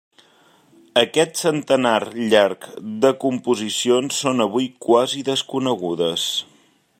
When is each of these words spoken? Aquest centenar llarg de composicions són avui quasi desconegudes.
Aquest 1.01 1.35
centenar 1.41 1.99
llarg 2.31 2.65
de 3.03 3.11
composicions 3.25 4.19
són 4.25 4.45
avui 4.47 4.67
quasi 4.87 5.23
desconegudes. 5.33 6.27